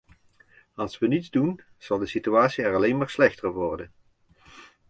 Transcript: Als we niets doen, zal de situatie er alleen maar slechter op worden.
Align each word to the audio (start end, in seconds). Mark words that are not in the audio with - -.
Als 0.73 0.99
we 0.99 1.07
niets 1.07 1.29
doen, 1.29 1.61
zal 1.77 1.97
de 1.97 2.05
situatie 2.05 2.63
er 2.63 2.75
alleen 2.75 2.97
maar 2.97 3.09
slechter 3.09 3.47
op 3.47 3.53
worden. 3.55 3.91